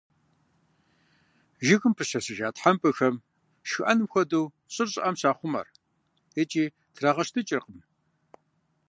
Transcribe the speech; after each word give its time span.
Жыгым 1.65 1.93
пыщэщыжа 1.97 2.49
тхьэмпэхэм, 2.55 3.15
шхыӀэным 3.67 4.07
хуэдэу, 4.11 4.53
щӏыр 4.73 4.89
щӏыӏэм 4.93 5.15
щахъумэр, 5.19 5.67
икӏи 6.41 6.65
трагъэщтыкӀыркъым. 6.95 7.79